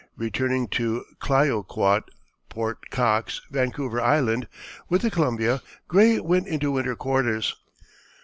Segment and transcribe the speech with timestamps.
[0.17, 2.01] Returning to Clyoquot,
[2.49, 4.47] Port Cox, Vancouver Island,
[4.89, 7.55] with the Columbia, Gray went into winter quarters.